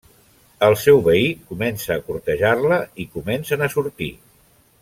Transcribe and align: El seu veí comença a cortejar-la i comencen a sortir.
El 0.67 0.77
seu 0.83 1.01
veí 1.07 1.27
comença 1.51 1.93
a 1.97 2.03
cortejar-la 2.09 2.83
i 3.05 3.09
comencen 3.19 3.67
a 3.67 3.73
sortir. 3.79 4.13